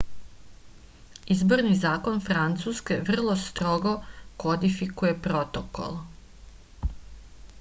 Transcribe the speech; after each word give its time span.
izborni 1.33 1.73
zakon 1.81 2.17
francuske 2.29 2.97
vrlo 3.09 3.35
strogo 3.43 3.93
kodifikuje 4.45 5.15
protokol 5.27 5.97